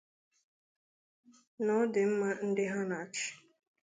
na 1.63 1.71
ọ 1.81 1.83
dịmma 1.93 2.29
ndị 2.47 2.63
ha 2.71 2.79
na-achị 2.89 3.27